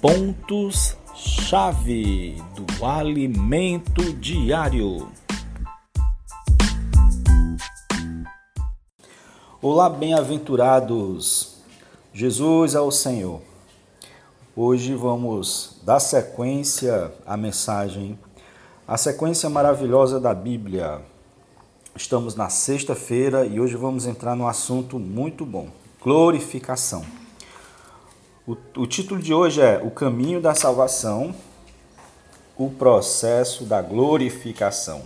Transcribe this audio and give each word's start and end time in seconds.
Pontos-chave 0.00 2.36
do 2.54 2.86
alimento 2.86 4.14
diário. 4.14 5.10
Olá, 9.60 9.90
bem-aventurados. 9.90 11.58
Jesus 12.14 12.74
é 12.74 12.80
o 12.80 12.90
Senhor. 12.90 13.42
Hoje 14.56 14.94
vamos 14.94 15.78
dar 15.82 16.00
sequência 16.00 17.12
à 17.26 17.36
mensagem, 17.36 18.18
a 18.88 18.96
sequência 18.96 19.50
maravilhosa 19.50 20.18
da 20.18 20.32
Bíblia. 20.32 21.02
Estamos 21.94 22.34
na 22.34 22.48
sexta-feira 22.48 23.44
e 23.44 23.60
hoje 23.60 23.76
vamos 23.76 24.06
entrar 24.06 24.34
num 24.34 24.48
assunto 24.48 24.98
muito 24.98 25.44
bom: 25.44 25.68
glorificação. 26.02 27.19
O, 28.46 28.56
o 28.78 28.86
título 28.86 29.20
de 29.20 29.34
hoje 29.34 29.60
é 29.60 29.78
O 29.84 29.90
Caminho 29.90 30.40
da 30.40 30.54
Salvação, 30.54 31.34
o 32.56 32.70
processo 32.70 33.64
da 33.64 33.82
glorificação. 33.82 35.02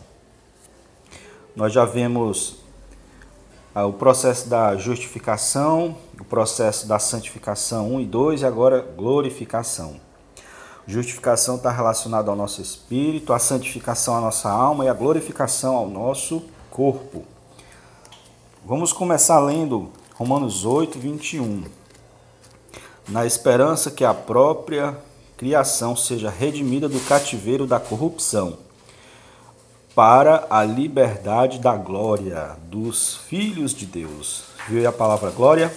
Nós 1.56 1.73
já 1.73 1.84
vemos 1.84 2.59
ah, 3.75 3.87
o 3.87 3.92
processo 3.92 4.48
da 4.48 4.77
justificação, 4.77 5.97
o 6.19 6.25
processo 6.25 6.87
da 6.87 7.01
santificação 7.01 7.95
1 7.95 8.01
e 8.02 8.06
2 8.06 8.42
e 8.42 8.47
agora 8.47 8.80
glorificação. 8.80 10.01
Justificação 10.87 11.56
está 11.56 11.73
relacionada 11.73 12.30
ao 12.30 12.37
nosso 12.37 12.62
espírito, 12.62 13.33
a 13.33 13.41
santificação 13.41 14.16
à 14.16 14.20
nossa 14.20 14.48
alma 14.48 14.84
e 14.84 14.89
a 14.89 14.95
glorificação 14.95 15.75
ao 15.75 15.89
nosso 15.89 16.45
corpo. 16.70 17.25
Vamos 18.64 18.92
começar 18.92 19.41
lendo 19.41 19.91
Romanos 20.14 20.64
8, 20.64 21.01
21 21.01 21.64
na 23.08 23.27
esperança 23.27 23.91
que 23.91 24.05
a 24.05 24.14
própria 24.14 24.97
criação 25.36 25.97
seja 25.97 26.30
redimida 26.30 26.88
do 26.88 27.00
cativeiro 27.00 27.66
da 27.66 27.78
corrupção, 27.78 28.58
para 29.94 30.46
a 30.50 30.64
liberdade 30.64 31.58
da 31.61 31.77
glória 31.77 32.56
dos 32.64 33.16
filhos 33.28 33.72
de 33.72 33.86
Deus. 33.86 34.44
Viu 34.69 34.88
a 34.88 34.92
palavra 34.92 35.30
glória? 35.30 35.72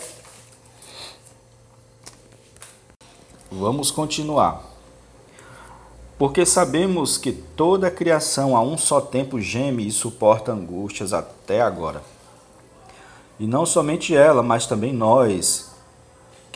Vamos 3.51 3.91
continuar. 3.91 4.63
Porque 6.17 6.47
sabemos 6.47 7.17
que 7.17 7.31
toda 7.31 7.87
a 7.87 7.91
criação 7.91 8.57
a 8.57 8.61
um 8.61 8.75
só 8.75 8.99
tempo 8.99 9.39
geme 9.39 9.85
e 9.85 9.91
suporta 9.91 10.51
angústias 10.51 11.13
até 11.13 11.61
agora. 11.61 12.01
E 13.39 13.45
não 13.45 13.67
somente 13.67 14.15
ela, 14.15 14.41
mas 14.41 14.65
também 14.65 14.91
nós, 14.91 15.76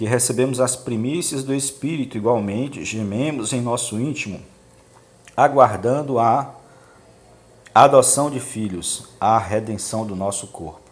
que 0.01 0.07
recebemos 0.07 0.59
as 0.59 0.75
primícias 0.75 1.43
do 1.43 1.53
Espírito 1.53 2.17
igualmente, 2.17 2.83
gememos 2.83 3.53
em 3.53 3.61
nosso 3.61 3.99
íntimo, 3.99 4.41
aguardando 5.37 6.17
a 6.17 6.55
adoção 7.71 8.31
de 8.31 8.39
filhos, 8.39 9.09
a 9.19 9.37
redenção 9.37 10.03
do 10.03 10.15
nosso 10.15 10.47
corpo. 10.47 10.89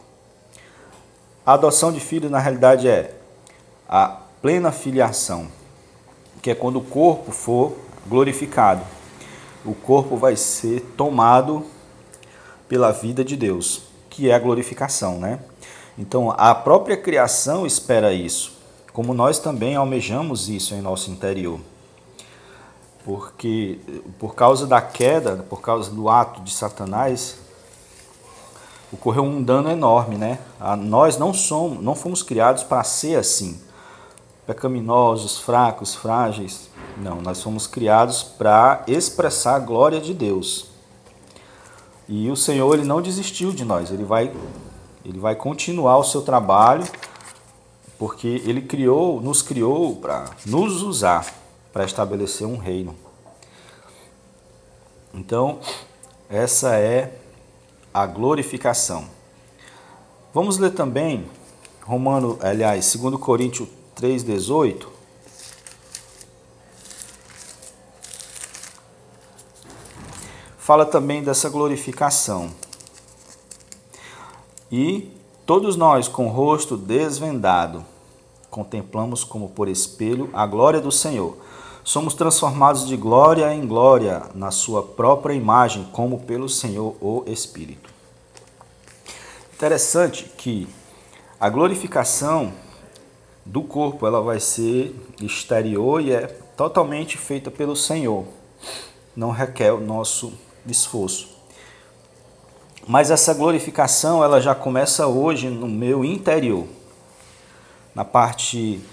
A 1.43 1.53
adoção 1.53 1.91
de 1.91 1.99
filhos, 1.99 2.29
na 2.29 2.37
realidade, 2.37 2.87
é 2.87 3.15
a 3.89 4.15
plena 4.43 4.71
filiação, 4.71 5.47
que 6.39 6.51
é 6.51 6.53
quando 6.53 6.77
o 6.77 6.83
corpo 6.83 7.31
for 7.31 7.75
glorificado. 8.05 8.83
O 9.65 9.73
corpo 9.73 10.17
vai 10.17 10.35
ser 10.35 10.81
tomado 10.95 11.65
pela 12.67 12.91
vida 12.91 13.23
de 13.25 13.35
Deus, 13.35 13.81
que 14.07 14.29
é 14.29 14.35
a 14.35 14.39
glorificação, 14.39 15.17
né? 15.17 15.39
Então, 15.97 16.31
a 16.37 16.53
própria 16.53 16.95
criação 16.95 17.65
espera 17.65 18.13
isso 18.13 18.58
como 18.99 19.13
nós 19.13 19.39
também 19.39 19.77
almejamos 19.77 20.49
isso 20.49 20.75
em 20.75 20.81
nosso 20.81 21.09
interior. 21.09 21.57
Porque 23.05 23.79
por 24.19 24.35
causa 24.35 24.67
da 24.67 24.81
queda, 24.81 25.37
por 25.49 25.61
causa 25.61 25.89
do 25.89 26.09
ato 26.09 26.41
de 26.41 26.51
Satanás, 26.51 27.37
ocorreu 28.91 29.23
um 29.23 29.41
dano 29.41 29.71
enorme, 29.71 30.17
né? 30.17 30.39
Nós 30.79 31.17
não 31.17 31.33
somos, 31.33 31.81
não 31.81 31.95
fomos 31.95 32.21
criados 32.21 32.61
para 32.61 32.83
ser 32.83 33.15
assim, 33.15 33.61
pecaminosos, 34.45 35.37
fracos, 35.39 35.95
frágeis. 35.95 36.69
Não, 36.97 37.21
nós 37.21 37.41
fomos 37.41 37.67
criados 37.67 38.21
para 38.21 38.83
expressar 38.85 39.55
a 39.55 39.59
glória 39.59 40.01
de 40.01 40.13
Deus. 40.13 40.71
E 42.05 42.29
o 42.29 42.35
Senhor 42.35 42.73
ele 42.73 42.83
não 42.83 43.01
desistiu 43.01 43.53
de 43.53 43.63
nós, 43.63 43.91
ele 43.91 44.03
vai 44.03 44.29
ele 45.05 45.19
vai 45.19 45.35
continuar 45.35 45.97
o 45.97 46.03
seu 46.03 46.21
trabalho 46.21 46.85
porque 47.99 48.27
ele 48.45 48.61
criou, 48.61 49.19
nos 49.19 49.41
criou 49.41 49.97
para 49.97 50.31
nos 50.45 50.81
usar 50.81 51.35
para 51.73 51.83
estabelecer 51.83 52.47
um 52.47 52.57
reino. 52.57 52.95
Então, 55.13 55.59
essa 56.29 56.77
é 56.77 57.19
a 57.93 58.05
glorificação. 58.05 59.05
Vamos 60.33 60.57
ler 60.57 60.71
também 60.71 61.27
Romano, 61.81 62.37
aliás, 62.41 62.95
2 62.95 63.19
Coríntios 63.19 63.67
3:18. 63.95 64.87
Fala 70.57 70.85
também 70.85 71.23
dessa 71.23 71.49
glorificação. 71.49 72.53
E 74.71 75.18
Todos 75.49 75.75
nós, 75.75 76.07
com 76.07 76.27
o 76.27 76.29
rosto 76.29 76.77
desvendado, 76.77 77.83
contemplamos 78.51 79.23
como 79.23 79.49
por 79.49 79.67
espelho 79.67 80.29
a 80.31 80.45
glória 80.45 80.79
do 80.79 80.91
Senhor. 80.91 81.37
Somos 81.83 82.13
transformados 82.13 82.87
de 82.87 82.95
glória 82.95 83.51
em 83.51 83.65
glória 83.65 84.29
na 84.35 84.51
sua 84.51 84.83
própria 84.83 85.33
imagem, 85.33 85.89
como 85.91 86.19
pelo 86.19 86.47
Senhor 86.47 86.95
o 87.01 87.23
Espírito. 87.25 87.89
Interessante 89.51 90.25
que 90.37 90.69
a 91.39 91.49
glorificação 91.49 92.53
do 93.43 93.63
corpo 93.63 94.05
ela 94.05 94.21
vai 94.21 94.39
ser 94.39 94.95
exterior 95.19 95.99
e 95.99 96.11
é 96.11 96.27
totalmente 96.55 97.17
feita 97.17 97.49
pelo 97.49 97.75
Senhor. 97.75 98.23
Não 99.15 99.31
requer 99.31 99.71
o 99.71 99.81
nosso 99.81 100.31
esforço. 100.67 101.28
Mas 102.89 103.11
essa 103.11 103.35
glorificação 103.35 104.23
ela 104.23 104.41
já 104.41 104.55
começa 104.55 105.05
hoje 105.05 105.47
no 105.47 105.67
meu 105.67 106.03
interior, 106.03 106.65
na 107.93 108.03
parte 108.03 108.83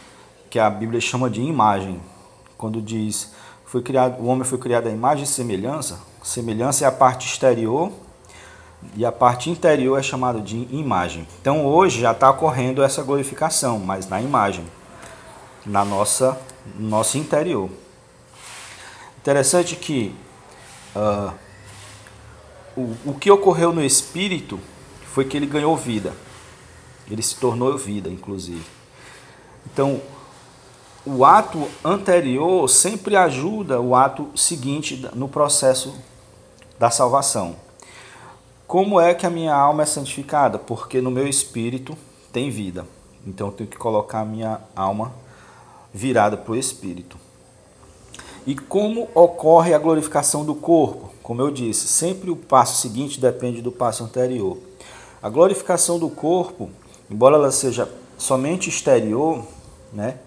que 0.50 0.58
a 0.58 0.68
Bíblia 0.68 1.00
chama 1.00 1.30
de 1.30 1.40
imagem, 1.40 1.98
quando 2.58 2.82
diz 2.82 3.32
foi 3.64 3.80
criado, 3.80 4.20
o 4.20 4.26
homem 4.26 4.44
foi 4.44 4.58
criado 4.58 4.86
à 4.86 4.90
imagem 4.90 5.24
e 5.24 5.26
semelhança. 5.26 5.98
Semelhança 6.22 6.84
é 6.84 6.88
a 6.88 6.92
parte 6.92 7.26
exterior 7.26 7.90
e 8.94 9.06
a 9.06 9.10
parte 9.10 9.48
interior 9.48 9.98
é 9.98 10.02
chamada 10.02 10.40
de 10.42 10.68
imagem. 10.70 11.26
Então 11.40 11.64
hoje 11.64 12.02
já 12.02 12.12
está 12.12 12.28
ocorrendo 12.28 12.82
essa 12.82 13.02
glorificação, 13.02 13.78
mas 13.78 14.06
na 14.10 14.20
imagem, 14.20 14.66
na 15.64 15.86
nossa 15.86 16.38
nosso 16.78 17.16
interior. 17.16 17.70
Interessante 19.22 19.74
que 19.74 20.14
uh, 20.94 21.45
o, 22.76 22.94
o 23.06 23.14
que 23.14 23.30
ocorreu 23.30 23.72
no 23.72 23.82
espírito 23.82 24.60
foi 25.12 25.24
que 25.24 25.36
ele 25.36 25.46
ganhou 25.46 25.76
vida. 25.76 26.12
Ele 27.10 27.22
se 27.22 27.36
tornou 27.36 27.76
vida, 27.78 28.08
inclusive. 28.08 28.64
Então, 29.72 30.00
o 31.04 31.24
ato 31.24 31.68
anterior 31.84 32.68
sempre 32.68 33.16
ajuda 33.16 33.80
o 33.80 33.94
ato 33.94 34.28
seguinte 34.34 35.08
no 35.14 35.28
processo 35.28 35.94
da 36.78 36.90
salvação. 36.90 37.56
Como 38.66 39.00
é 39.00 39.14
que 39.14 39.24
a 39.24 39.30
minha 39.30 39.54
alma 39.54 39.84
é 39.84 39.86
santificada? 39.86 40.58
Porque 40.58 41.00
no 41.00 41.10
meu 41.10 41.28
espírito 41.28 41.96
tem 42.32 42.50
vida. 42.50 42.84
Então 43.24 43.48
eu 43.48 43.52
tenho 43.52 43.70
que 43.70 43.76
colocar 43.76 44.20
a 44.20 44.24
minha 44.24 44.60
alma 44.74 45.12
virada 45.94 46.36
para 46.36 46.52
o 46.52 46.56
espírito. 46.56 47.16
E 48.46 48.54
como 48.54 49.08
ocorre 49.12 49.74
a 49.74 49.78
glorificação 49.78 50.44
do 50.44 50.54
corpo? 50.54 51.10
Como 51.22 51.42
eu 51.42 51.50
disse, 51.50 51.88
sempre 51.88 52.30
o 52.30 52.36
passo 52.36 52.80
seguinte 52.80 53.20
depende 53.20 53.60
do 53.60 53.72
passo 53.72 54.04
anterior. 54.04 54.56
A 55.20 55.28
glorificação 55.28 55.98
do 55.98 56.08
corpo, 56.08 56.70
embora 57.10 57.34
ela 57.34 57.50
seja 57.50 57.90
somente 58.16 58.68
exterior, 58.68 59.44
né, 59.92 60.18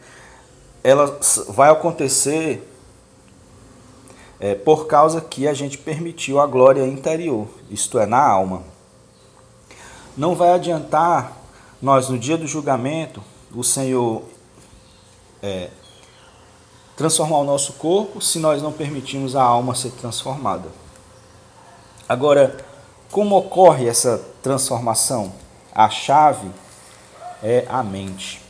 ela 0.83 1.18
vai 1.48 1.69
acontecer 1.69 2.68
é, 4.39 4.56
por 4.56 4.88
causa 4.88 5.21
que 5.21 5.48
a 5.48 5.54
gente 5.54 5.77
permitiu 5.77 6.39
a 6.39 6.45
glória 6.45 6.86
interior, 6.86 7.48
isto 7.71 7.98
é, 8.00 8.06
na 8.06 8.21
alma. 8.21 8.63
Não 10.18 10.36
vai 10.36 10.51
adiantar 10.51 11.38
nós, 11.81 12.10
no 12.10 12.19
dia 12.19 12.38
do 12.38 12.45
julgamento, 12.45 13.24
o 13.56 13.63
Senhor 13.63 14.24
é, 15.42 15.69
transformar 17.00 17.38
o 17.38 17.46
nosso 17.46 17.72
corpo 17.74 18.19
se 18.19 18.40
nós 18.40 18.62
não 18.62 18.74
permitirmos 18.74 19.34
a 19.34 19.42
alma 19.42 19.74
ser 19.74 19.92
transformada. 19.92 20.68
Agora, 22.10 22.57
como 23.10 23.38
ocorre 23.38 23.88
essa 23.88 24.22
transformação? 24.44 25.31
A 25.74 25.90
chave 25.90 26.51
é 27.42 27.66
a 27.69 27.81
mente. 27.81 28.42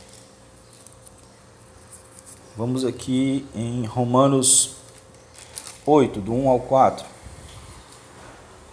Vamos 2.56 2.84
aqui 2.84 3.46
em 3.54 3.86
Romanos 3.86 4.72
8, 5.86 6.20
do 6.20 6.34
1 6.34 6.48
ao 6.48 6.58
4. 6.58 7.06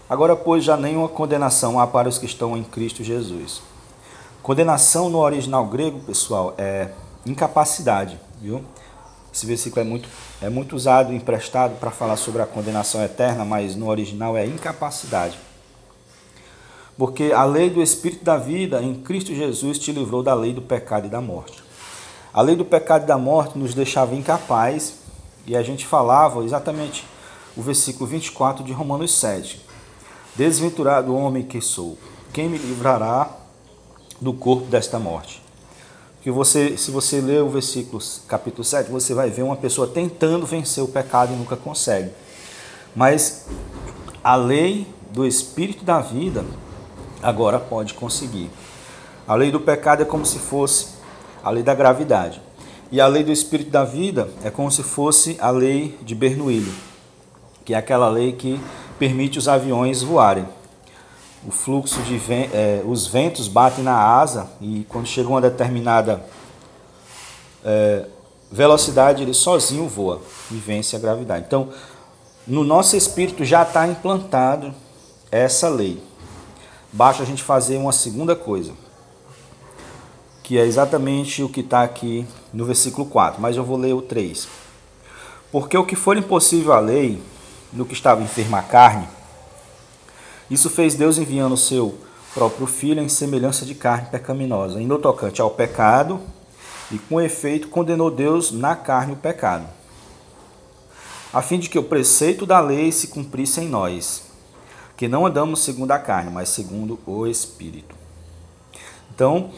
Agora, 0.10 0.36
pois, 0.36 0.64
já 0.64 0.76
nenhuma 0.76 1.08
condenação 1.08 1.80
há 1.80 1.86
para 1.86 2.10
os 2.10 2.18
que 2.18 2.26
estão 2.26 2.58
em 2.58 2.64
Cristo 2.64 3.04
Jesus. 3.04 3.62
Condenação 4.42 5.08
no 5.08 5.20
original 5.20 5.68
grego, 5.68 6.00
pessoal, 6.00 6.56
é 6.58 6.90
incapacidade, 7.28 8.20
viu? 8.42 8.66
Esse 9.34 9.46
versículo 9.46 9.82
é 9.82 9.84
muito, 9.84 10.10
é 10.42 10.50
muito 10.50 10.76
usado, 10.76 11.14
emprestado 11.14 11.78
para 11.80 11.92
falar 11.92 12.18
sobre 12.18 12.42
a 12.42 12.46
condenação 12.46 13.04
eterna, 13.04 13.46
mas 13.46 13.76
no 13.76 13.88
original 13.88 14.36
é 14.36 14.46
incapacidade. 14.46 15.38
Porque 16.98 17.32
a 17.32 17.44
lei 17.44 17.70
do 17.70 17.82
Espírito 17.82 18.26
da 18.26 18.38
vida 18.38 18.82
em 18.82 18.96
Cristo 18.96 19.34
Jesus 19.34 19.78
te 19.78 19.92
livrou 19.92 20.24
da 20.24 20.34
lei 20.34 20.54
do 20.54 20.62
pecado 20.62 21.06
e 21.06 21.10
da 21.10 21.22
morte. 21.22 21.64
A 22.34 22.42
lei 22.42 22.56
do 22.56 22.66
pecado 22.66 23.04
e 23.04 23.08
da 23.08 23.18
morte 23.18 23.58
nos 23.58 23.74
deixava 23.74 24.16
incapazes, 24.16 24.96
e 25.46 25.56
a 25.56 25.62
gente 25.62 25.86
falava 25.86 26.44
exatamente 26.44 27.06
o 27.56 27.62
versículo 27.62 28.08
24 28.08 28.64
de 28.64 28.74
Romanos 28.74 29.14
7. 29.16 29.66
Desventurado 30.36 31.16
homem 31.16 31.44
que 31.44 31.62
sou, 31.62 31.98
quem 32.34 32.50
me 32.50 32.58
livrará 32.58 33.30
do 34.20 34.34
corpo 34.34 34.66
desta 34.66 35.00
morte? 35.00 35.47
Que 36.28 36.32
você, 36.32 36.76
se 36.76 36.92
você 36.92 37.22
ler 37.22 37.42
o 37.42 37.48
versículo 37.48 38.04
capítulo 38.28 38.62
7, 38.62 38.92
você 38.92 39.14
vai 39.14 39.30
ver 39.30 39.44
uma 39.44 39.56
pessoa 39.56 39.88
tentando 39.88 40.46
vencer 40.46 40.84
o 40.84 40.88
pecado 40.90 41.32
e 41.32 41.38
nunca 41.38 41.56
consegue. 41.56 42.12
Mas 42.94 43.46
a 44.22 44.36
lei 44.36 44.86
do 45.14 45.26
espírito 45.26 45.86
da 45.86 46.02
vida 46.02 46.44
agora 47.24 47.58
pode 47.58 47.94
conseguir. 47.94 48.50
A 49.26 49.36
lei 49.36 49.52
do 49.52 49.62
pecado 49.62 50.02
é 50.02 50.06
como 50.06 50.26
se 50.26 50.38
fosse 50.38 50.96
a 51.42 51.50
lei 51.50 51.64
da 51.64 51.74
gravidade. 51.74 52.42
E 52.92 53.00
a 53.00 53.08
lei 53.08 53.24
do 53.24 53.32
espírito 53.32 53.72
da 53.72 53.86
vida 53.86 54.30
é 54.44 54.50
como 54.50 54.70
se 54.70 54.84
fosse 54.84 55.38
a 55.40 55.50
lei 55.50 55.98
de 56.02 56.14
Bernoulli, 56.14 56.74
que 57.64 57.74
é 57.74 57.78
aquela 57.78 58.10
lei 58.10 58.34
que 58.34 58.60
permite 59.00 59.40
os 59.40 59.48
aviões 59.48 60.04
voarem 60.04 60.46
o 61.46 61.52
fluxo 61.52 62.02
de 62.02 62.20
é, 62.54 62.82
os 62.86 63.08
ventos 63.08 63.48
batem 63.48 63.84
na 63.84 63.98
asa 63.98 64.50
e 64.60 64.86
quando 64.90 65.06
chega 65.06 65.30
uma 65.30 65.42
determinada 65.42 66.24
é, 67.64 68.06
velocidade 68.52 69.24
ele 69.24 69.34
sozinho 69.34 69.88
voa 69.88 70.22
e 70.50 70.56
vence 70.56 70.96
a 70.96 71.00
gravidade. 71.00 71.46
Então, 71.48 71.70
no 72.46 72.64
nosso 72.64 72.96
espírito 72.96 73.44
já 73.44 73.64
está 73.64 73.88
implantado 73.88 74.74
essa 75.32 75.68
lei. 75.68 76.02
Basta 76.92 77.24
a 77.24 77.26
gente 77.26 77.44
fazer 77.44 77.78
uma 77.78 77.92
segunda 77.92 78.36
coisa, 78.36 78.72
que 80.42 80.58
é 80.58 80.66
exatamente 80.66 81.44
o 81.44 81.50
que 81.50 81.60
está 81.60 81.84
aqui 81.84 82.26
no 82.54 82.66
versículo 82.66 83.06
4, 83.06 83.42
mas 83.42 83.58
eu 83.58 83.64
vou 83.64 83.78
ler 83.78 83.94
o 83.94 84.02
3. 84.02 84.48
Porque 85.52 85.78
o 85.78 85.86
que 85.86 85.96
for 85.96 86.18
impossível 86.18 86.74
à 86.74 86.80
lei, 86.80 87.22
no 87.74 87.86
que 87.86 87.94
estava 87.94 88.22
enferma 88.22 88.60
a 88.60 88.64
carne, 88.64 89.08
isso 90.50 90.70
fez 90.70 90.96
Deus 90.96 91.18
enviando 91.18 91.54
o 91.54 91.58
seu 91.58 91.98
próprio 92.34 92.68
Filho 92.68 93.02
em 93.02 93.10
semelhança 93.10 93.66
de 93.66 93.76
carne 93.76 94.10
pecaminosa, 94.10 94.82
em 94.82 94.88
no 94.88 95.00
tocante 95.00 95.42
ao 95.42 95.50
pecado, 95.50 96.20
e 96.92 96.98
com 96.98 97.20
efeito 97.20 97.68
condenou 97.68 98.10
Deus 98.10 98.52
na 98.52 98.76
carne 98.76 99.14
o 99.14 99.18
pecado, 99.18 99.68
a 101.34 101.42
fim 101.42 101.60
de 101.60 101.70
que 101.70 101.78
o 101.78 101.84
preceito 101.84 102.46
da 102.46 102.60
lei 102.60 102.92
se 102.92 103.08
cumprisse 103.08 103.60
em 103.60 103.68
nós, 103.68 104.24
que 104.96 105.08
não 105.08 105.26
andamos 105.26 105.64
segundo 105.64 105.92
a 105.92 106.00
carne, 106.00 106.32
mas 106.32 106.50
segundo 106.50 107.00
o 107.06 107.28
Espírito. 107.28 107.96
Então, 109.14 109.52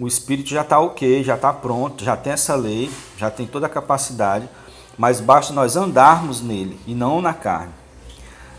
o 0.00 0.06
Espírito 0.06 0.48
já 0.48 0.62
está 0.62 0.80
ok, 0.80 1.22
já 1.22 1.34
está 1.34 1.52
pronto, 1.52 2.02
já 2.02 2.16
tem 2.16 2.32
essa 2.32 2.54
lei, 2.54 2.90
já 3.16 3.30
tem 3.30 3.46
toda 3.46 3.66
a 3.66 3.70
capacidade, 3.70 4.48
mas 4.96 5.20
basta 5.20 5.52
nós 5.52 5.76
andarmos 5.76 6.40
nele 6.40 6.78
e 6.86 6.94
não 6.94 7.20
na 7.20 7.34
carne. 7.34 7.83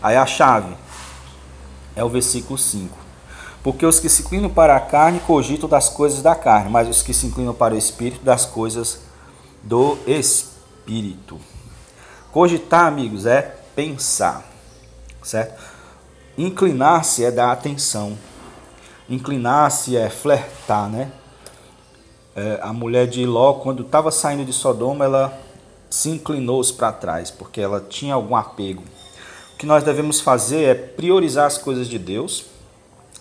Aí 0.06 0.16
a 0.16 0.24
chave 0.24 0.72
é 1.96 2.04
o 2.04 2.08
versículo 2.08 2.56
5. 2.56 2.96
Porque 3.60 3.84
os 3.84 3.98
que 3.98 4.08
se 4.08 4.22
inclinam 4.22 4.48
para 4.48 4.76
a 4.76 4.80
carne 4.80 5.18
cogitam 5.18 5.68
das 5.68 5.88
coisas 5.88 6.22
da 6.22 6.32
carne, 6.32 6.70
mas 6.70 6.88
os 6.88 7.02
que 7.02 7.12
se 7.12 7.26
inclinam 7.26 7.52
para 7.52 7.74
o 7.74 7.76
espírito, 7.76 8.24
das 8.24 8.46
coisas 8.46 9.00
do 9.64 9.98
espírito. 10.06 11.40
Cogitar, 12.30 12.86
amigos, 12.86 13.26
é 13.26 13.56
pensar, 13.74 14.44
certo? 15.24 15.60
Inclinar-se 16.38 17.24
é 17.24 17.32
dar 17.32 17.50
atenção. 17.50 18.16
Inclinar-se 19.08 19.96
é 19.96 20.08
flertar, 20.08 20.88
né? 20.88 21.10
É, 22.36 22.60
a 22.62 22.72
mulher 22.72 23.08
de 23.08 23.26
Ló, 23.26 23.54
quando 23.54 23.82
estava 23.82 24.12
saindo 24.12 24.44
de 24.44 24.52
Sodoma, 24.52 25.04
ela 25.04 25.36
se 25.90 26.10
inclinou-se 26.10 26.72
para 26.72 26.92
trás, 26.92 27.28
porque 27.28 27.60
ela 27.60 27.80
tinha 27.80 28.14
algum 28.14 28.36
apego. 28.36 28.84
Que 29.58 29.66
nós 29.66 29.82
devemos 29.82 30.20
fazer 30.20 30.64
é 30.64 30.74
priorizar 30.74 31.46
as 31.46 31.56
coisas 31.58 31.88
de 31.88 31.98
Deus, 31.98 32.46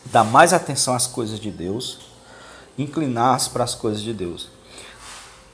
dar 0.06 0.24
mais 0.24 0.54
atenção 0.54 0.94
às 0.94 1.08
coisas 1.08 1.40
de 1.40 1.50
Deus, 1.50 2.00
inclinar-se 2.78 3.50
para 3.50 3.64
as 3.64 3.74
coisas 3.74 4.02
de 4.02 4.14
Deus. 4.14 4.50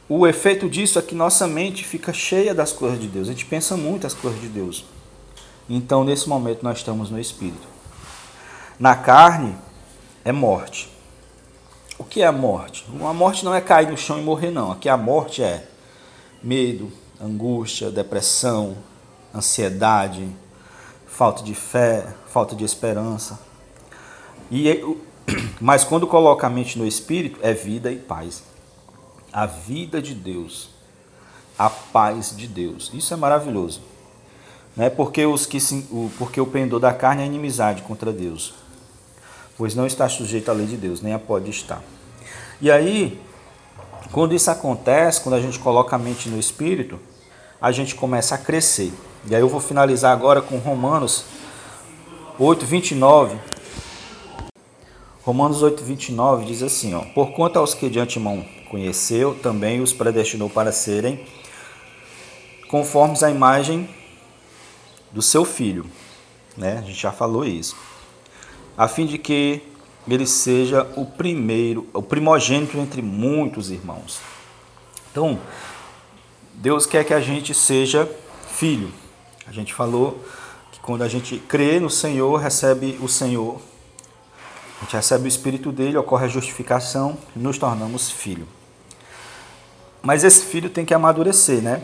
O 0.10 0.28
efeito 0.28 0.69
disso 0.69 1.00
é 1.00 1.01
que 1.01 1.16
nossa 1.16 1.48
mente 1.48 1.86
fica 1.86 2.12
cheia 2.12 2.54
das 2.54 2.74
coisas 2.74 3.00
de 3.00 3.07
Deus, 3.07 3.30
a 3.30 3.31
gente 3.31 3.45
pensa 3.45 3.78
muito 3.78 4.06
as 4.06 4.13
coisas 4.13 4.42
de 4.42 4.48
Deus. 4.48 4.83
Então, 5.69 6.04
nesse 6.04 6.28
momento, 6.28 6.63
nós 6.63 6.80
estamos 6.80 7.10
no 7.10 7.19
Espírito. 7.19 7.68
Na 8.78 8.95
carne 8.95 9.56
é 10.25 10.31
morte. 10.31 10.92
O 11.98 12.04
que 12.04 12.22
é 12.22 12.25
a 12.25 12.31
morte? 12.31 12.86
A 13.01 13.13
morte 13.13 13.45
não 13.45 13.54
é 13.54 13.62
cair 13.62 13.89
no 13.89 13.95
chão 13.95 14.19
e 14.19 14.24
morrer, 14.24 14.51
não. 14.51 14.72
Aqui 14.72 14.89
a 14.89 14.98
morte 14.98 15.44
é 15.44 15.66
medo, 16.44 16.92
angústia, 17.22 17.92
depressão, 17.92 18.75
ansiedade, 19.33 20.28
falta 21.21 21.44
de 21.44 21.53
fé, 21.53 22.07
falta 22.29 22.56
de 22.56 22.65
esperança. 22.65 23.39
E 24.50 24.83
mas 25.62 25.83
quando 25.83 26.07
coloca 26.07 26.47
a 26.47 26.50
mente 26.50 26.79
no 26.79 26.88
espírito 26.88 27.39
é 27.44 27.53
vida 27.53 27.91
e 27.91 27.97
paz. 27.97 28.41
A 29.31 29.45
vida 29.45 30.01
de 30.01 30.15
Deus, 30.15 30.71
a 31.59 31.69
paz 31.69 32.35
de 32.35 32.47
Deus. 32.47 32.89
Isso 32.91 33.13
é 33.13 33.18
maravilhoso. 33.18 33.81
Né? 34.75 34.89
Porque 34.89 35.23
os 35.23 35.45
que 35.45 35.59
se, 35.59 35.88
porque 36.18 36.41
o 36.41 36.47
pendor 36.47 36.79
da 36.79 36.91
carne 36.91 37.21
é 37.21 37.25
inimizade 37.27 37.83
contra 37.83 38.12
Deus. 38.12 38.56
Pois 39.56 39.75
não 39.75 39.85
está 39.85 40.09
sujeito 40.09 40.50
à 40.50 40.56
lei 40.56 40.65
de 40.65 40.75
Deus, 40.75 41.03
nem 41.03 41.13
a 41.13 41.19
pode 41.19 41.51
estar. 41.51 41.83
E 42.59 42.71
aí, 42.71 43.21
quando 44.11 44.33
isso 44.33 44.49
acontece, 44.49 45.21
quando 45.21 45.35
a 45.35 45.40
gente 45.40 45.59
coloca 45.59 45.95
a 45.95 45.99
mente 45.99 46.28
no 46.30 46.40
espírito, 46.40 46.99
a 47.61 47.71
gente 47.71 47.94
começa 47.94 48.35
a 48.35 48.37
crescer. 48.37 48.91
E 49.30 49.35
aí 49.35 49.41
eu 49.41 49.47
vou 49.47 49.59
finalizar 49.59 50.11
agora 50.11 50.41
com 50.41 50.57
Romanos 50.57 51.25
8, 52.39 52.65
29. 52.65 53.37
Romanos 55.23 55.61
8, 55.61 55.83
29 55.83 56.45
diz 56.45 56.63
assim: 56.63 56.95
ó, 56.95 57.01
Por 57.13 57.33
quanto 57.33 57.59
aos 57.59 57.75
que 57.75 57.87
de 57.87 57.99
antemão 57.99 58.44
conheceu, 58.69 59.35
também 59.35 59.80
os 59.80 59.94
predestinou 59.94 60.49
para 60.49 60.71
serem 60.71 61.23
conformes 62.68 63.21
à 63.21 63.30
imagem 63.30 63.87
do 65.11 65.21
seu 65.21 65.45
filho. 65.45 65.85
Né? 66.57 66.80
A 66.80 66.81
gente 66.81 66.99
já 66.99 67.11
falou 67.11 67.45
isso. 67.45 67.75
A 68.77 68.87
fim 68.87 69.06
de 69.06 69.18
que 69.18 69.61
ele 70.09 70.25
seja 70.25 70.89
o 70.95 71.06
primeiro, 71.06 71.87
o 71.94 72.01
primogênito 72.01 72.77
entre 72.77 73.01
muitos 73.01 73.69
irmãos. 73.69 74.19
Então, 75.11 75.39
Deus 76.61 76.85
quer 76.85 77.03
que 77.03 77.13
a 77.13 77.19
gente 77.19 77.56
seja 77.56 78.07
filho. 78.47 78.94
A 79.47 79.51
gente 79.51 79.73
falou 79.73 80.23
que 80.71 80.80
quando 80.80 81.01
a 81.01 81.07
gente 81.07 81.39
crê 81.39 81.80
no 81.80 81.89
Senhor, 81.89 82.37
recebe 82.37 82.99
o 83.01 83.07
Senhor, 83.07 83.59
a 84.77 84.83
gente 84.83 84.95
recebe 84.95 85.25
o 85.25 85.27
Espírito 85.27 85.71
dele, 85.71 85.97
ocorre 85.97 86.25
a 86.25 86.30
justificação 86.30 87.18
e 87.35 87.39
nos 87.39 87.57
tornamos 87.57 88.11
filho. 88.11 88.47
Mas 90.03 90.23
esse 90.23 90.45
filho 90.45 90.69
tem 90.69 90.85
que 90.85 90.94
amadurecer, 90.94 91.63
né? 91.63 91.81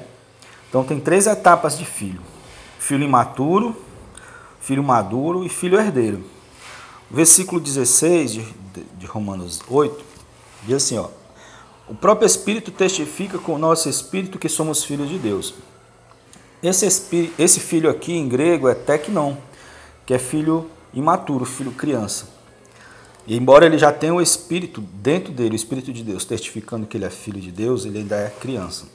Então 0.69 0.84
tem 0.84 1.00
três 1.00 1.25
etapas 1.25 1.75
de 1.75 1.84
filho: 1.84 2.22
filho 2.77 3.03
imaturo, 3.03 3.75
filho 4.60 4.84
maduro 4.84 5.43
e 5.43 5.50
filho 5.50 5.79
herdeiro. 5.79 6.24
O 7.10 7.15
versículo 7.15 7.60
16 7.60 8.31
de, 8.31 8.46
de 8.96 9.05
Romanos 9.07 9.60
8 9.67 10.05
diz 10.67 10.75
assim: 10.75 11.00
ó, 11.00 11.10
O 11.89 11.96
próprio 11.96 12.25
Espírito 12.25 12.72
testifica 12.72 13.38
com 13.38 13.53
o 13.53 13.58
nosso 13.58 13.88
espírito 13.88 14.38
que 14.38 14.50
somos 14.50 14.84
filhos 14.84 15.08
de 15.08 15.17
Deus. 15.17 15.53
Esse, 16.62 17.32
esse 17.39 17.60
filho 17.60 17.89
aqui 17.89 18.13
em 18.13 18.27
grego 18.27 18.67
é 18.67 18.75
teknon, 18.75 19.36
que 20.06 20.13
é 20.13 20.20
filho 20.20 20.70
imaturo, 20.94 21.46
filho 21.46 21.72
criança. 21.72 22.27
E 23.25 23.38
embora 23.38 23.65
ele 23.65 23.77
já 23.77 23.91
tenha 23.91 24.13
o 24.13 24.22
Espírito 24.22 24.82
dentro 24.82 25.32
dele, 25.32 25.53
o 25.53 25.56
Espírito 25.56 25.94
de 25.94 26.03
Deus, 26.03 26.25
testificando 26.25 26.88
que 26.88 26.98
ele 26.98 27.06
é 27.06 27.10
filho 27.10 27.39
de 27.39 27.51
Deus, 27.51 27.86
ele 27.86 28.00
ainda 28.00 28.15
é 28.15 28.29
criança. 28.29 28.86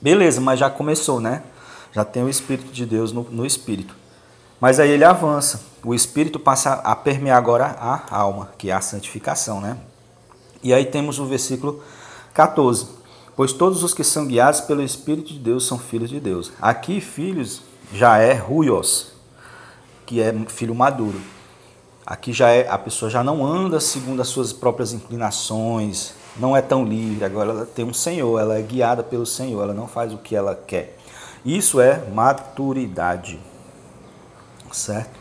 Beleza, 0.00 0.40
mas 0.40 0.58
já 0.58 0.68
começou, 0.68 1.20
né? 1.20 1.42
Já 1.92 2.04
tem 2.04 2.22
o 2.22 2.28
Espírito 2.28 2.72
de 2.72 2.84
Deus 2.84 3.12
no, 3.12 3.22
no 3.24 3.46
Espírito. 3.46 3.94
Mas 4.60 4.80
aí 4.80 4.90
ele 4.90 5.04
avança. 5.04 5.62
O 5.84 5.94
Espírito 5.94 6.40
passa 6.40 6.74
a 6.74 6.96
permear 6.96 7.36
agora 7.36 7.66
a 7.66 8.16
alma, 8.16 8.50
que 8.58 8.70
é 8.70 8.72
a 8.72 8.80
santificação, 8.80 9.60
né? 9.60 9.76
E 10.66 10.74
aí 10.74 10.84
temos 10.84 11.20
o 11.20 11.24
versículo 11.24 11.80
14. 12.34 12.88
Pois 13.36 13.52
todos 13.52 13.84
os 13.84 13.94
que 13.94 14.02
são 14.02 14.26
guiados 14.26 14.60
pelo 14.60 14.82
Espírito 14.82 15.32
de 15.32 15.38
Deus 15.38 15.64
são 15.64 15.78
filhos 15.78 16.10
de 16.10 16.18
Deus. 16.18 16.50
Aqui, 16.60 17.00
filhos 17.00 17.62
já 17.92 18.18
é 18.18 18.32
ruios, 18.34 19.12
que 20.04 20.20
é 20.20 20.34
filho 20.48 20.74
maduro. 20.74 21.20
Aqui 22.04 22.32
já 22.32 22.48
é 22.48 22.68
a 22.68 22.76
pessoa 22.76 23.08
já 23.08 23.22
não 23.22 23.46
anda 23.46 23.78
segundo 23.78 24.20
as 24.20 24.26
suas 24.26 24.52
próprias 24.52 24.92
inclinações, 24.92 26.14
não 26.36 26.56
é 26.56 26.60
tão 26.60 26.84
livre. 26.84 27.24
Agora 27.24 27.50
ela 27.50 27.64
tem 27.64 27.84
um 27.84 27.94
Senhor, 27.94 28.36
ela 28.40 28.58
é 28.58 28.62
guiada 28.62 29.04
pelo 29.04 29.24
Senhor, 29.24 29.62
ela 29.62 29.74
não 29.74 29.86
faz 29.86 30.12
o 30.12 30.18
que 30.18 30.34
ela 30.34 30.60
quer. 30.66 30.98
Isso 31.44 31.80
é 31.80 32.02
maturidade. 32.12 33.38
Certo? 34.72 35.16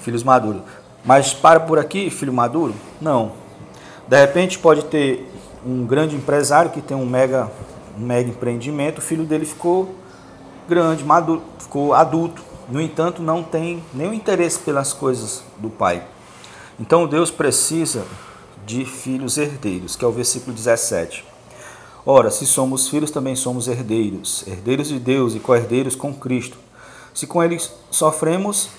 Filhos 0.00 0.24
maduros. 0.24 0.62
Mas 1.04 1.32
para 1.32 1.60
por 1.60 1.78
aqui, 1.78 2.10
filho 2.10 2.32
maduro? 2.32 2.74
Não. 3.00 3.39
De 4.10 4.20
repente 4.20 4.58
pode 4.58 4.86
ter 4.86 5.24
um 5.64 5.86
grande 5.86 6.16
empresário 6.16 6.72
que 6.72 6.82
tem 6.82 6.96
um 6.96 7.06
mega, 7.06 7.48
um 7.96 8.04
mega 8.04 8.28
empreendimento, 8.28 8.98
o 8.98 9.00
filho 9.00 9.22
dele 9.22 9.46
ficou 9.46 9.94
grande, 10.68 11.04
maduro, 11.04 11.40
ficou 11.60 11.94
adulto. 11.94 12.42
No 12.68 12.80
entanto, 12.80 13.22
não 13.22 13.44
tem 13.44 13.80
nenhum 13.94 14.12
interesse 14.12 14.58
pelas 14.58 14.92
coisas 14.92 15.44
do 15.58 15.70
pai. 15.70 16.02
Então 16.80 17.06
Deus 17.06 17.30
precisa 17.30 18.04
de 18.66 18.84
filhos 18.84 19.38
herdeiros, 19.38 19.94
que 19.94 20.04
é 20.04 20.08
o 20.08 20.10
versículo 20.10 20.56
17. 20.56 21.24
Ora, 22.04 22.32
se 22.32 22.44
somos 22.46 22.88
filhos, 22.88 23.12
também 23.12 23.36
somos 23.36 23.68
herdeiros, 23.68 24.44
herdeiros 24.44 24.88
de 24.88 24.98
Deus 24.98 25.36
e 25.36 25.38
co-herdeiros 25.38 25.94
com 25.94 26.12
Cristo. 26.12 26.58
Se 27.14 27.28
com 27.28 27.44
ele 27.44 27.60
sofremos, 27.92 28.70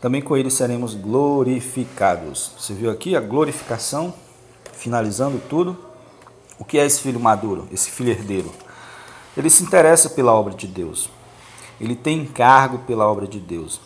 também 0.00 0.20
com 0.20 0.36
ele 0.36 0.50
seremos 0.50 0.94
glorificados. 0.94 2.50
Você 2.58 2.74
viu 2.74 2.90
aqui 2.90 3.14
a 3.14 3.20
glorificação, 3.20 4.12
finalizando 4.76 5.40
tudo. 5.48 5.76
O 6.58 6.64
que 6.64 6.78
é 6.78 6.86
esse 6.86 7.00
filho 7.00 7.18
maduro, 7.18 7.68
esse 7.72 7.90
filho 7.90 8.10
herdeiro? 8.10 8.50
Ele 9.36 9.50
se 9.50 9.62
interessa 9.62 10.10
pela 10.10 10.32
obra 10.32 10.54
de 10.54 10.66
Deus. 10.66 11.10
Ele 11.80 11.96
tem 11.96 12.20
encargo 12.20 12.78
pela 12.80 13.06
obra 13.06 13.26
de 13.26 13.40
Deus. 13.40 13.80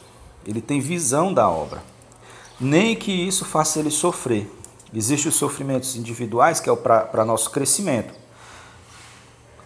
Ele 0.47 0.61
tem 0.61 0.81
visão 0.81 1.33
da 1.33 1.49
obra. 1.49 1.83
Nem 2.61 2.95
que 2.95 3.13
isso 3.13 3.45
faça 3.45 3.79
ele 3.79 3.91
sofrer. 3.91 4.51
Existem 4.93 5.29
os 5.29 5.37
sofrimentos 5.37 5.97
individuais, 5.97 6.61
que 6.61 6.69
é 6.69 6.77
para 6.77 7.25
nosso 7.25 7.51
crescimento. 7.51 8.13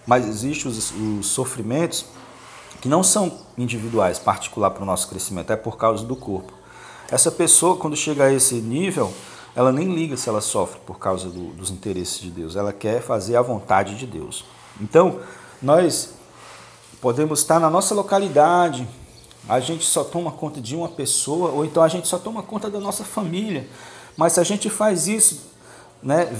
Mas 0.07 0.27
existem 0.27 0.71
os, 0.71 0.93
os 0.93 1.27
sofrimentos 1.27 2.07
que 2.81 2.89
não 2.89 3.03
são 3.03 3.39
individuais, 3.57 4.19
particular 4.19 4.71
para 4.71 4.83
o 4.83 4.87
nosso 4.87 5.09
crescimento, 5.09 5.53
é 5.53 5.57
por 5.57 5.77
causa 5.77 6.05
do 6.05 6.17
corpo. 6.17 6.53
Essa 7.09 7.31
pessoa, 7.31 7.77
quando 7.77 7.97
chega 7.97 8.25
a 8.25 8.33
esse 8.33 8.57
nível, 8.57 9.13
ela 9.55 9.71
nem 9.73 9.95
liga 9.95 10.17
se 10.17 10.29
ela 10.29 10.41
sofre 10.41 10.81
por 10.87 10.99
causa 10.99 11.29
do, 11.29 11.53
dos 11.53 11.71
interesses 11.71 12.21
de 12.21 12.31
Deus, 12.31 12.57
ela 12.57 12.73
quer 12.73 13.03
fazer 13.03 13.37
a 13.37 13.43
vontade 13.43 13.95
de 13.97 14.07
Deus. 14.07 14.45
Então, 14.81 15.21
nós 15.61 16.15
podemos 17.01 17.41
estar 17.41 17.61
na 17.61 17.69
nossa 17.69 17.95
localidade, 17.95 18.89
a 19.49 19.61
gente 19.61 19.85
só 19.85 20.05
toma 20.05 20.31
conta 20.31 20.61
de 20.61 20.75
uma 20.75 20.89
pessoa, 20.89 21.51
ou 21.51 21.65
então 21.65 21.83
a 21.83 21.89
gente 21.89 22.09
só 22.09 22.19
toma 22.19 22.43
conta 22.43 22.71
da 22.71 22.81
nossa 22.81 23.05
família, 23.05 23.69
mas 24.17 24.35
se 24.35 24.41
a 24.41 24.45
gente 24.45 24.71
faz 24.71 25.07
isso, 25.07 25.51
né, 26.03 26.33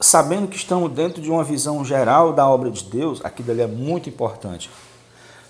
sabendo 0.00 0.48
que 0.48 0.56
estamos 0.56 0.90
dentro 0.92 1.20
de 1.20 1.30
uma 1.30 1.44
visão 1.44 1.84
geral 1.84 2.32
da 2.32 2.48
obra 2.48 2.70
de 2.70 2.84
Deus, 2.84 3.20
aquilo 3.24 3.50
ali 3.50 3.62
é 3.62 3.66
muito 3.66 4.08
importante. 4.08 4.70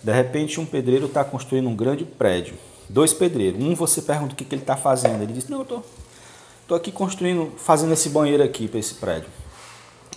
De 0.03 0.13
repente, 0.13 0.61
um 0.61 0.67
pedreiro 0.67 1.07
está 1.07 1.25
construindo 1.25 1.69
um 1.69 1.77
grande 1.77 2.05
prédio. 2.05 2.57
Dois 2.89 3.13
pedreiros. 3.15 3.63
Um 3.63 3.75
você 3.75 4.03
pergunta 4.03 4.35
o 4.35 4.37
que, 4.37 4.45
que 4.45 4.55
ele 4.55 4.63
está 4.63 4.77
fazendo. 4.77 5.23
Ele 5.23 5.33
diz: 5.33 5.49
Não, 5.49 5.59
eu 5.59 5.63
estou 5.63 5.83
tô 6.67 6.75
aqui 6.75 6.91
construindo, 6.91 7.53
fazendo 7.57 7.93
esse 7.93 8.09
banheiro 8.09 8.43
aqui 8.43 8.69
para 8.69 8.79
esse 8.79 8.95
prédio. 8.95 9.29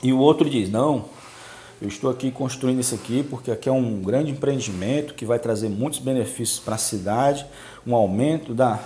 E 0.02 0.14
o 0.14 0.20
outro 0.20 0.50
diz: 0.50 0.70
Não, 0.70 1.06
eu 1.82 1.88
estou 1.88 2.10
aqui 2.10 2.32
construindo 2.32 2.80
isso 2.80 2.96
aqui 2.96 3.24
porque 3.24 3.52
aqui 3.52 3.70
é 3.70 3.72
um 3.72 4.02
grande 4.02 4.32
empreendimento 4.32 5.14
que 5.14 5.26
vai 5.26 5.40
trazer 5.40 5.70
muitos 5.70 6.00
benefícios 6.00 6.60
para 6.60 6.76
a 6.76 6.80
cidade, 6.80 7.46
um 7.86 7.96
aumento 7.96 8.54
da 8.54 8.80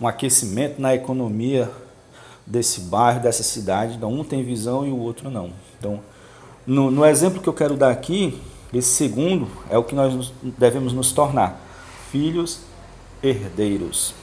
um 0.00 0.06
aquecimento 0.06 0.80
na 0.80 0.94
economia 0.94 1.68
desse 2.46 2.82
bairro, 2.82 3.20
dessa 3.20 3.42
cidade. 3.42 3.96
Então, 3.96 4.12
um 4.12 4.22
tem 4.22 4.44
visão 4.44 4.86
e 4.86 4.90
o 4.90 4.96
outro 4.96 5.30
não. 5.30 5.50
Então, 5.78 6.00
no, 6.66 6.90
no 6.90 7.04
exemplo 7.04 7.42
que 7.42 7.48
eu 7.48 7.52
quero 7.52 7.76
dar 7.76 7.90
aqui, 7.90 8.40
esse 8.72 8.88
segundo 8.88 9.48
é 9.70 9.76
o 9.76 9.82
que 9.82 9.94
nós 9.94 10.32
devemos 10.42 10.92
nos 10.92 11.12
tornar: 11.12 11.60
filhos 12.10 12.60
herdeiros. 13.22 14.14